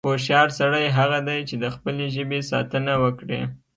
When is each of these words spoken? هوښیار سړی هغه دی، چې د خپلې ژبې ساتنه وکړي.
هوښیار 0.07 0.47
سړی 0.59 0.85
هغه 0.97 1.19
دی، 1.27 1.39
چې 1.49 1.55
د 1.63 1.65
خپلې 1.75 2.05
ژبې 2.15 2.39
ساتنه 2.51 2.93
وکړي. 3.03 3.41